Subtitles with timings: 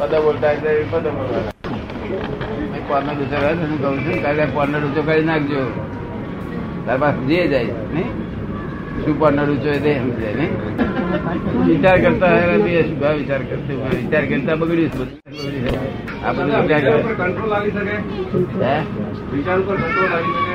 [0.00, 0.54] પદો બોલતા
[0.90, 1.52] પદો બોલવાના
[2.72, 5.62] મેં કોર્નર ઊંચો કર્યો હું કહું છું કાલે કોર્નર ઊંચો કરી નાખજો.
[6.86, 8.10] તાર પાસે જે જાય નહીં?
[9.02, 10.52] શું કોર્નર ઊંચો એ તે સમજાય નહીં?
[11.68, 15.08] વિચાર કરતા હોય બી શું ભાવ વિચાર કરતો વિચાર કરતા બગડ્યું.
[16.24, 16.90] આ બધું વિચાર કરે.
[17.20, 17.94] કંટ્રોલ આવી શકે?
[18.64, 18.76] હે?
[19.32, 20.54] વિચાર ઉપર કંટ્રોલ આવી શકે?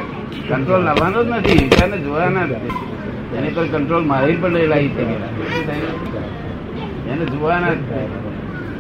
[0.50, 2.54] કંટ્રોલ લાવવાનો જ નથી વિચારને જોવાના જ
[3.38, 5.04] એને પર કંટ્રોલ મારી પણ નહીં લાવી શકે.
[7.12, 8.35] એને જોવાના જ લાવી?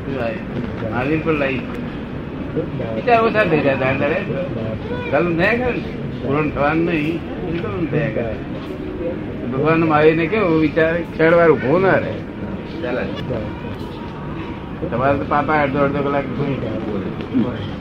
[0.07, 1.59] મહાવીર પણ લઈ.
[2.95, 4.19] વિચાર ઓછા થઈ જાય તારે
[5.11, 5.79] કલમ થયા કરે
[6.21, 7.17] પૂરણ થવાનું નહીં.
[7.61, 8.33] કલમ થયા કરે
[9.51, 10.93] ભગવાન મહાવીર ને કેવું વિચાર?
[11.13, 12.13] ક્ષણવાર ઊભો ના રહે.
[14.89, 16.27] તમારે તો પાપા અડધો અડધો કલાક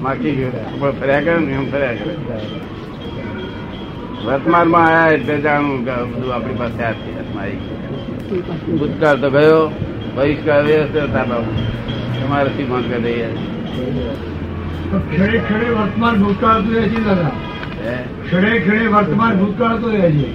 [0.03, 2.15] માખી ગયો પણ ફર્યા કરે ને એમ ફર્યા કરે.
[4.27, 7.59] વર્તમાનમાં આયા એટલે જાણવું કે બધું આપણી પાસે આવી
[8.79, 9.63] ભૂતકાળ તો ગયો.
[10.17, 11.53] બહિષ્કાર વ્યવસ્થા બાબુ
[12.25, 13.29] તમારે સિદ્ધાંત કરી દઈએ
[15.09, 17.35] ક્ષણે ક્ષણે વર્તમાન ભૂતકાળ તો રહે છે દાદા.
[18.25, 20.29] ક્ષણે ક્ષણે વર્તમાન ભૂતકાળ તો રહે છે.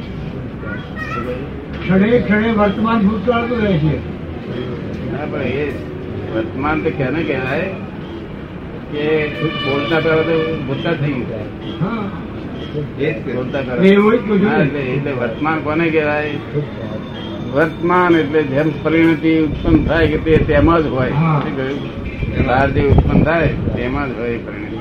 [1.82, 3.96] ક્ષણે ક્ષણે વર્તમાન ભૂતકાળ તો રહે છે.
[5.12, 5.66] હા, પણ એ
[6.34, 7.70] વર્તમાન તો કેને કહેવાય
[8.92, 9.06] કે
[9.66, 10.36] બોલતા પહેલા તો
[10.68, 11.48] ભૂતકાળ થઈ ગયું
[13.36, 13.62] બોલતા.
[14.64, 16.34] એટલે એટલે વર્તમાન કોને કહેવાય?
[17.54, 21.14] વર્તમાન એટલે જેમ પરિણતિ ઉત્પન્ન થાય કે તે તેમાં જ હોય.
[22.48, 24.78] બહાર જે ઉત્પન્ન થાય તેમાં જ હોય પરિણતિ.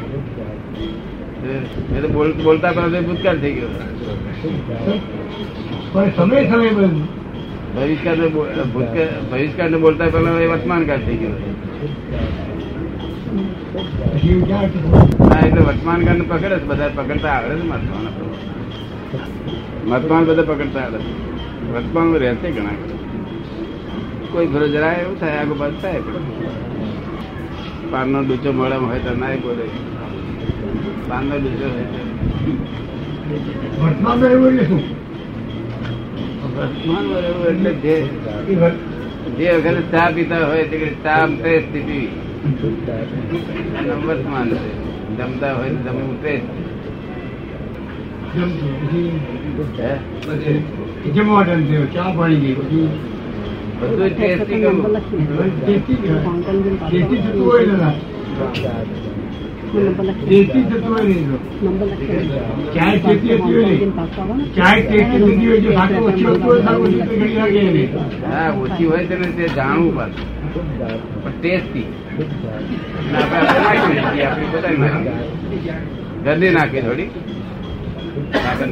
[2.45, 3.71] બોલતા પાસે ભૂતકાળ થઈ ગયો.
[7.75, 8.29] ભવિષ્યકાળ ને
[9.31, 11.37] ભવિષ્યકાળ બોલતા પહેલા એ વર્તમાન કાળ થઈ ગયો.
[15.31, 18.01] હા એટલે વર્તમાન કાળ ને પકડે બધા પકડતા આવડે છે મહાત્મા
[19.87, 21.11] મહાત્મા બધા પકડતા આવડે છે.
[21.73, 22.77] વર્તમાન રહેશે ઘણા.
[24.33, 26.25] કોઈ ઘરો જરાય એવું થાય આગળ બાદ થાય પણ.
[27.91, 29.67] પાનનો ડૂચો મળે હોય તો ના બોલે
[31.09, 31.67] પાનનો ડૂચો
[33.81, 34.83] વર્તમાન રહેવું એવું
[36.43, 37.95] એટલે વર્તમાન રહેવું એટલે જે
[39.39, 42.09] જે વખતે ચા પીતા હોય તે ચા ટેસ્ટ પીવી
[44.07, 44.71] વર્તમાન છે.
[45.17, 46.41] જમતા હોય તો જમવું પછી?
[51.11, 52.89] જમવા થયો ચા પાણી ગઈ પછી
[53.81, 54.61] બધું ટેસ્ટી
[55.59, 55.97] ટેસ્ટી
[56.81, 57.95] ટેસ્ટી થતું હોય દાદા.
[60.19, 61.15] ટેસ્ટી થતું હોય ને
[62.75, 63.75] ચાય ટેસ્ટી થતી હોય
[64.57, 67.83] ચાય ટેસ્ટી થતી હોય જો સાકર ઓછી હોતું હોય સારું ઓછી ઘડી લાગે એને.
[68.27, 70.13] હા ઓછી હોય તેને તે જાણવું
[71.25, 71.87] પણ ટેસ્ટી
[76.25, 77.11] આપણે નાખી થોડી
[78.35, 78.67] સાકર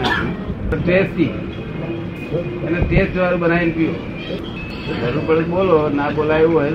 [0.70, 1.30] પણ ટેસ્ટી
[2.66, 3.94] એને ટેસ્ટ વાળું બનાવીને પીવો
[5.02, 6.70] જરૂર પડે બોલો, ના બોલાય એવું હોય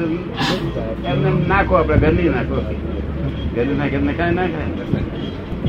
[1.12, 2.58] એમને એમ નાખો આપણે, ઘરની નાખો.
[3.54, 4.70] ગંદી નાખે એમને કાંઈ ના ખાય.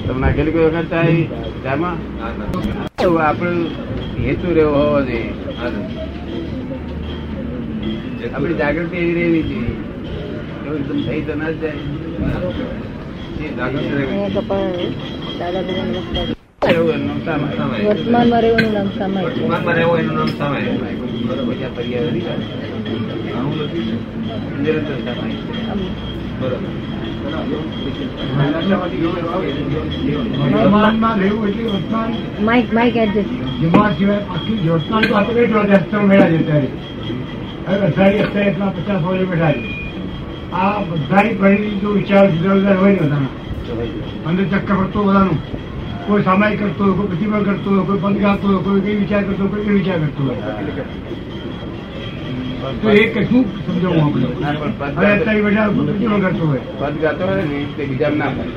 [0.04, 1.14] તમે નાખેલી કોઈ વખત ચાય
[1.64, 1.96] ચામાં?
[3.26, 3.58] આપણું
[4.24, 5.30] હેતુ રહેવો હોવો જોઈએ.
[8.32, 9.74] આપણી જાગૃતિ એવી રહેવી જોઈએ.
[10.76, 11.80] એકદમ થઈ તો ના જાય
[13.58, 13.92] જાગૃતિ.
[16.62, 19.20] વર્તમાનમાં રહેવાનું નામ સમય
[19.76, 20.30] રહેવું એનું નામ
[23.32, 23.98] આવું લખ્યું
[24.62, 25.12] નિરંતર એટલે
[32.40, 33.30] માઇક માઇક એડજસ્ટ
[33.98, 36.68] સિવાય આખી વર્તમાન તો આપણે કેટલા અસ્તર મેળા છે અત્યારે.
[37.66, 39.54] હવે અઢારી અત્યારે એટલા પચાસ વાગે બેઠા
[40.60, 43.32] આ બધાની પરિણીતિ તો વિચાર જુદા જુદા હોય ને બધાના.
[44.28, 45.38] અંદર ચક્કર પડતો બધાનું.
[46.06, 49.22] કોઈ સામાયિક કરતો હોય કોઈ પ્રતિબળ કરતો હોય કોઈ બંધ ગાતો હોય કોઈ કઈ વિચાર
[49.24, 50.38] કરતો કોઈ કઈ વિચાર કરતો હોય.
[52.82, 54.26] તો એ કશું સમજાવું આપણે?
[54.40, 56.62] ના, પણ પદ હવે અત્યારે બધા પ્રતિબળ કરતો હોય.
[56.80, 58.54] પદ ગાતો હોય ને તે બીજા ના પડે.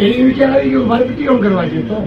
[0.00, 1.98] એ વિચાર આવી ગયો મારે પ્રતિક્રમણ કરવા છે તો.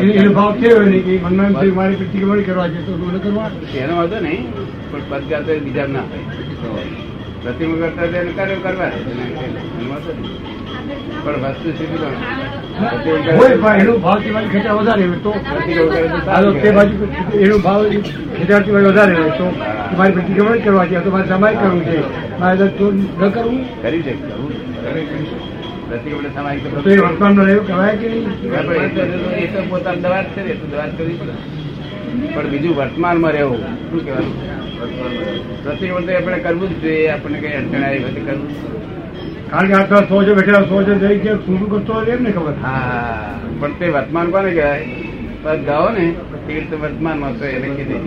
[0.00, 2.92] એને એનો ભાવ થયો ને કે મનમાં મારે પ્રતિક્રમણ કરવા છે તો
[3.24, 3.48] કરવા.
[3.72, 4.44] તેનો વાંધો નહીં
[4.90, 7.13] પણ પદ ગાતો બીજા ના હોય
[7.44, 8.90] પ્રતિમા કરતા તેને કાર્યો કરવા.
[11.24, 11.98] પણ વસ્તુ સીધી
[13.56, 13.88] પણ
[17.58, 17.86] ભાવ
[18.80, 19.16] વધારે.
[19.96, 20.24] બાજુ
[26.98, 27.44] વર્તમાનમાં
[32.34, 34.63] પણ બીજું વર્તમાનમાં રહેવું શું કહેવાનું?
[35.64, 38.50] પ્રતિક્રમણ તો આપણે કરવું જ જોઈએ આપણને કઈ અડચણ આવી હોય કરવું
[39.50, 42.54] કારણ કે આટલા સો બેઠેલા સો જઈ ગયા શું શું કરતો હોય એમ ને ખબર.
[42.62, 45.56] હા પણ તે વર્તમાન કોને કહેવાય?
[45.66, 46.04] ગાઓ ને
[46.46, 48.02] તીર્થ રીતે વર્તમાનમાં તો એને કીધી.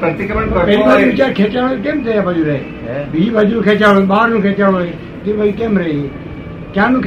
[0.00, 0.48] પ્રતિક્રમણ
[1.38, 2.22] ખેંચાણો કેમ થયા?
[2.22, 2.58] બાજુ રહે?
[3.12, 4.92] બીજી બાજુ ખેંચાણો બહારનું ખેંચાણો હોય
[5.24, 6.02] તે ભાઈ કેમ રહી?
[6.74, 7.02] ક્યાંનું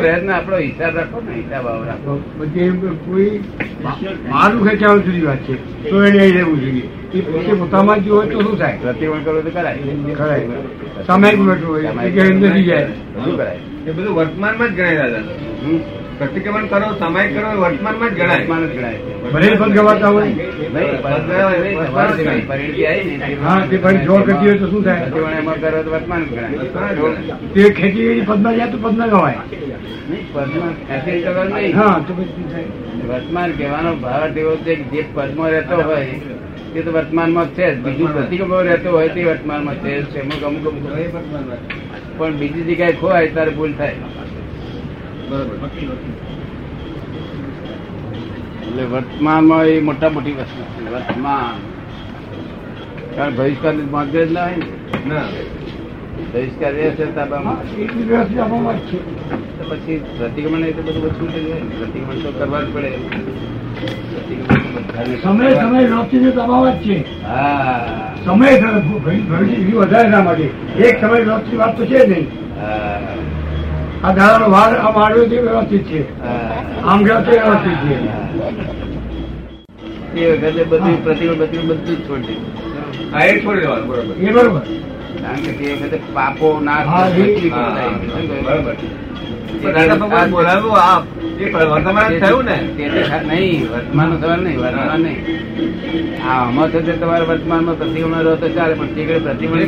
[0.00, 2.12] પ્રયત્ન આપણો હિસાબ રાખો ને હિસાબ રાખો.
[2.38, 2.76] પછી એમ
[3.06, 3.40] કોઈ
[4.30, 5.54] મારું ખેંચાણું જુદી વાત છે.
[5.90, 6.86] તો એને અહીં રહેવું જોઈએ.
[7.14, 8.78] એ પોતે પોતામાં જ હોય તો શું થાય?
[8.82, 9.78] પ્રતિક્રમણ કરવું તો કરાય.
[10.16, 10.42] કરાય.
[11.06, 12.84] સામાયિક બેઠું હોય કે અંદર થઈ જાય.
[13.24, 13.58] શું કરાય.
[13.86, 15.20] એ બધું વર્તમાનમાં જ ગણાય દાદા?
[16.20, 18.44] પ્રતિક્રમણ કરો સમય કરો વર્તમાનમાં જ ગણાય.
[18.46, 19.56] ગણાય.
[19.60, 20.32] પદ ગવાતા હોય?
[20.32, 24.68] વર્તમાન નહીં, તમારે જે કઈ પરિણતિ આવી ને હા તે પણ જોર કરતી હોય તો
[24.70, 25.06] શું થાય?
[25.38, 26.58] એમાં કરો તો વર્તમાન ગણાય.
[27.54, 29.38] તે ખેંચી ગયેલી પદમાં જાય તો પદમાં ગવાય.
[30.32, 31.76] પદમાં ખેંચી કરવાનું નહીં.
[31.76, 32.64] હા તો પછી શું થાય?
[33.08, 36.06] વર્તમાન કહેવાનો ભાવ એવો છે કે જે પદમાં રહેતો હોય
[36.74, 37.74] તે તો વર્તમાનમાં જ છે.
[37.74, 37.78] જ.
[37.78, 40.20] બીજું પ્રતિક્રમણ રહેતો હોય તે વર્તમાનમાં છે.
[40.20, 40.74] અમુક અમુક.
[42.18, 43.94] પણ બીજી જગ્યાએ ખોવાય ત્યારે ભૂલ થાય.
[45.30, 45.68] બરોબર
[48.66, 50.90] એટલે વર્તમાનમાં એ મોટા મોટી વસ્તુ છે.
[50.90, 51.54] વર્તમાન.
[53.16, 55.20] કારણ ભવિષ્યકાળ માર્ગ જ ના હોય ને.
[56.34, 58.22] ભવિષ્કાર એટલી જ
[58.76, 58.98] છે.
[59.68, 61.76] પછી પ્રતિક્રમણ એ તો બધું વસ્તુ થઈ જાય ને.
[61.78, 62.92] પ્રતિક્રમણ તો કરવા જ પડે.
[65.22, 65.84] સમય સમય
[66.30, 67.22] દબાવ જ છે.
[67.22, 68.14] હા.
[68.24, 68.60] સમય
[69.06, 70.42] ભવિષ્ય વધારે ના માટે
[70.78, 72.26] એક સમય વ્યવસ્થિત વાત તો છે જ નહીં.
[72.60, 73.00] હા.
[74.04, 76.22] આ ધારાનો વાર આમ આવ્યો વ્યવસ્થિત છે.
[76.22, 76.64] હા.
[76.84, 77.94] આમ ગયો તે વ્યવસ્થિત છે.
[80.20, 83.14] એ વખતે બધી પ્રતિમા બધી બધું જ છોડી દીધું.
[83.14, 84.14] હા એ છોડી દેવાનું બરોબર.
[84.14, 84.60] એ બરોબર.
[85.22, 86.60] કારણ કે તે વખતે પાપો
[87.74, 88.44] કહ્યું?
[88.44, 88.76] બરોબર.
[90.00, 92.56] ભગવાન બોલાવ્યું એ વર્તમાન જ થયું ને.
[93.28, 95.20] નહીં વર્તમાન સવાલ નહીં વર્તમાન નહીં.
[96.26, 99.62] આ આમાં છે તે તમારે વર્તમાનમાં પ્રતિક્રમણ રહો તો ચાલે પણ તે પ્રતિક્રમણ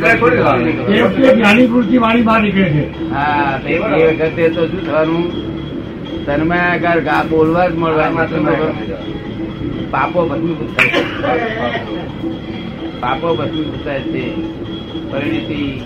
[1.34, 2.84] જ્ઞાની પૂરતી વાણી બહાર નીકળે છે.
[3.10, 5.26] હા તે વખતે તો શું થવાનું?
[6.26, 8.08] તન્મયાકાર ગા બોલવા જ મળવા
[9.90, 11.02] પાપો ભસ્મીભૂત થાય છે.
[13.00, 14.24] પાપો ભસ્મીભૂત થાય છે.
[15.10, 15.80] પરિણતિ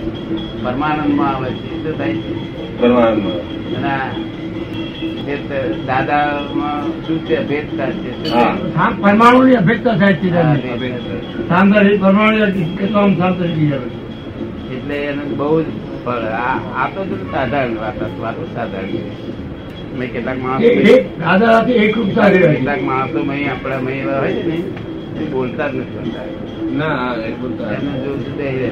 [0.65, 1.83] પરમાનંદમાં આવે છે.
[1.83, 2.79] શું થાય છે?
[2.81, 4.27] પરમાનંદમાં.
[5.87, 7.37] દાદામાં શું છે?
[8.01, 8.31] છે?
[8.75, 10.31] હા, પરમાણુની અભેદતા થાય છે
[11.97, 12.37] પરમાણુ
[14.77, 15.65] એટલે એનું બહુ જ
[16.05, 16.13] ફળ.
[16.13, 19.37] આ આ તો સાધારણ વાત વાતો સાધારણ છે.
[19.99, 20.69] મેં કેટલાક માણસો
[21.03, 21.63] દાદા.
[22.53, 23.19] કેટલાક માણસો
[23.49, 24.63] આપણા મેં એવા હોય છે ને
[25.25, 26.13] બોલતા જ નથી.
[26.79, 27.15] ના હા,
[27.77, 28.71] એમને જોવું છું તે એ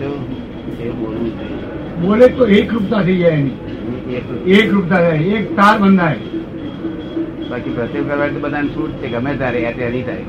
[0.00, 0.08] તો
[0.84, 1.30] એ બોલવું
[2.02, 3.56] બોલે તો એકરૂપતા થઈ જાય એની.
[4.56, 5.00] એક રૂપતા.
[5.00, 6.18] થાય એક તાર બંધાય.
[7.50, 10.24] બાકી પ્રત્યેક કરવા તો બધાને છૂટ છે ગમે તારે આ તેની થાય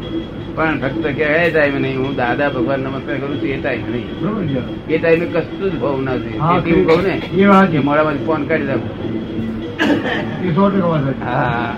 [0.55, 4.07] પણ ફક્ત કે એ ટાઈમે નહીં હું દાદા ભગવાન નમસ્કાર કરું છું એ ટાઈમે નહીં.
[4.89, 7.13] એ ટાઈમે કશું જ ભાવ ના હા, તેથી હું કહું ને
[7.43, 8.81] એ વાત મોડામાંથી ફોન કાઢી દઉં.
[11.21, 11.69] હા.